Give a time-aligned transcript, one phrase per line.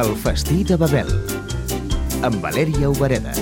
[0.00, 1.08] El festí de Babel,
[2.22, 3.32] amb Valèria Obereda.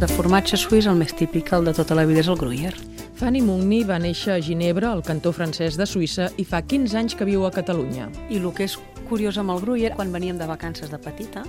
[0.00, 2.80] De formatge suís, el més típic, el de tota la vida, és el Gruyère.
[3.20, 7.12] Fanny Mugni va néixer a Ginebra, al cantó francès de Suïssa, i fa 15 anys
[7.12, 8.08] que viu a Catalunya.
[8.32, 8.80] I el que és
[9.10, 11.42] curiós amb el Gruyère, quan veníem de vacances de petita,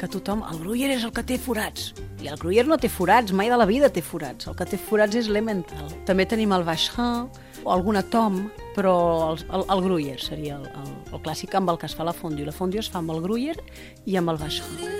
[0.00, 1.92] que tothom, el Gruyère és el que té forats.
[2.24, 4.48] I el Gruyère no té forats, mai de la vida té forats.
[4.50, 5.86] El que té forats és l'Emmental.
[6.08, 7.30] També tenim el Vacherin,
[7.64, 8.96] o alguna Tom, però
[9.30, 12.12] el, el, el Gruyère seria el, el, el clàssic amb el que es fa la
[12.12, 12.48] fondue.
[12.48, 13.62] La fondue es fa amb el Gruyère
[14.10, 14.92] i amb el Vacherin.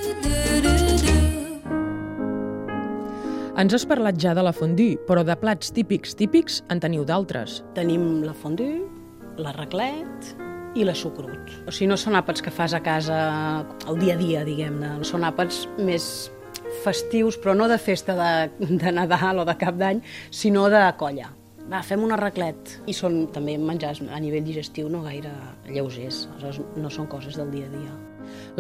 [3.55, 7.63] Ens has parlat ja de la fondue, però de plats típics típics en teniu d'altres.
[7.75, 8.81] Tenim la fondue,
[9.39, 10.35] la raclet
[10.75, 11.53] i la xucrut.
[11.69, 13.17] O sigui, no són àpats que fas a casa
[13.89, 14.97] el dia a dia, diguem-ne.
[15.07, 16.31] Són àpats més
[16.85, 20.03] festius, però no de festa de, de Nadal o de Cap d'Any,
[20.35, 21.31] sinó de colla.
[21.65, 22.75] Va, fem una raclet.
[22.91, 25.33] I són també menjars a nivell digestiu no gaire
[25.71, 27.95] lleugers, aleshores no són coses del dia a dia.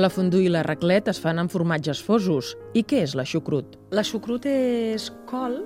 [0.00, 2.55] La fondue i la raclet es fan amb formatges fosos.
[2.74, 3.77] I què és la xucrut?
[3.92, 5.62] La xucrut és col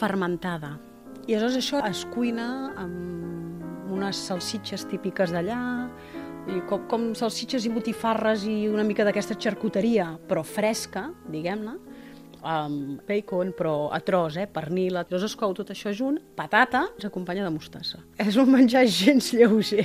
[0.00, 0.78] fermentada.
[1.28, 2.48] I aleshores això es cuina
[2.80, 3.49] amb
[4.00, 5.60] unes salsitxes típiques d'allà,
[6.48, 11.76] i com, com salsitxes i botifarres i una mica d'aquesta xarcuteria, però fresca, diguem-ne,
[12.40, 14.96] amb bacon, però a tros, eh, pernil.
[14.96, 18.00] Llavors es cou tot això junt, patata, s'acompanya de mostassa.
[18.16, 19.84] És un menjar gens lleuger.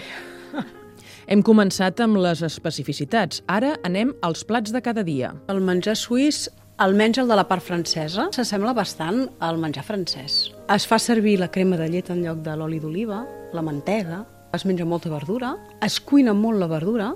[1.27, 3.41] Hem començat amb les especificitats.
[3.51, 5.33] Ara anem als plats de cada dia.
[5.51, 6.45] El menjar suís,
[6.77, 10.53] almenys el de la part francesa, s'assembla bastant al menjar francès.
[10.71, 14.25] Es fa servir la crema de llet en lloc de l'oli d'oliva, la mantega,
[14.55, 17.13] es menja molta verdura, es cuina molt la verdura,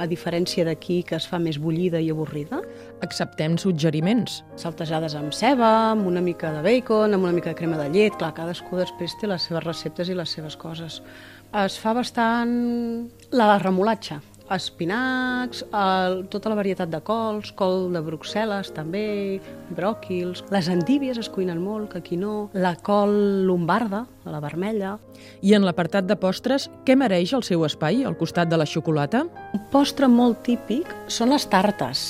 [0.00, 2.62] a diferència d'aquí que es fa més bullida i avorrida.
[3.04, 4.42] Acceptem suggeriments.
[4.60, 8.16] Saltejades amb ceba, amb una mica de bacon, amb una mica de crema de llet.
[8.16, 11.02] Clar, cadascú després té les seves receptes i les seves coses.
[11.64, 12.52] Es fa bastant
[13.32, 14.20] la remolatxa,
[14.54, 19.40] espinacs, el, tota la varietat de cols, col de Bruxelles també,
[19.74, 24.96] bròquils, les endívies es cuinen molt, que aquí no, la col lombarda, la vermella.
[25.42, 29.26] I en l'apartat de postres, què mereix el seu espai al costat de la xocolata?
[29.54, 32.08] Un postre molt típic són les tartes.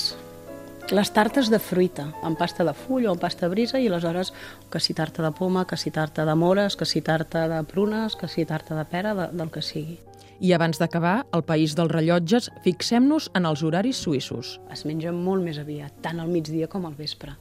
[0.89, 4.31] Les tartes de fruita, amb pasta de full o amb pasta brisa, i aleshores
[4.73, 8.17] que si tarta de poma, que si tarta de mores, que si tarta de prunes,
[8.17, 9.99] que si tarta de pera, de, del que sigui.
[10.41, 14.55] I abans d'acabar, al país dels rellotges, fixem-nos en els horaris suïssos.
[14.73, 17.37] Es menja molt més aviat, tant al migdia com al vespre.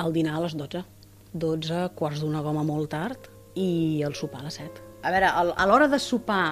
[0.00, 0.86] El dinar a les 12,
[1.36, 3.28] 12, quarts d'una goma molt tard,
[3.60, 4.86] i el sopar a les 7.
[5.04, 6.46] A veure, a l'hora de sopar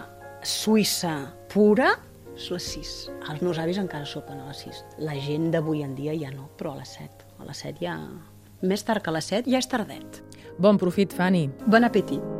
[0.45, 1.95] suïssa pura,
[2.35, 2.93] és les 6.
[3.31, 4.85] Els meus avis encara sopen a les 6.
[5.07, 7.35] La gent d'avui en dia ja no, però a les 7.
[7.41, 7.99] A les 7 ja...
[8.65, 10.23] Més tard que a les 7 ja és tardet.
[10.59, 11.51] Bon profit, Fanny.
[11.67, 12.34] Bon apetit.